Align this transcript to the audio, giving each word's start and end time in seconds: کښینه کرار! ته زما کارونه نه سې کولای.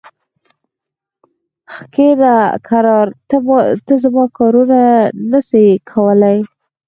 کښینه 1.93 2.33
کرار! 2.67 3.07
ته 3.85 3.93
زما 4.03 4.25
کارونه 4.37 4.81
نه 5.31 5.39
سې 5.49 5.63
کولای. 5.91 6.37